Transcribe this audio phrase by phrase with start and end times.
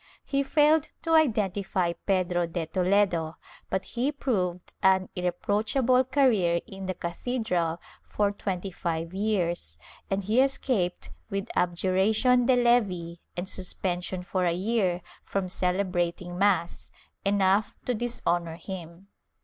[0.25, 3.37] He failed to identify Pedro de Toledo,
[3.69, 9.77] but he proved an irreproachable career in the cathe dral for twenty five years,
[10.09, 16.89] and he escaped with abjuration de levi and suspension for a year from celebrating mass—
[17.23, 19.07] enough to dishonor him.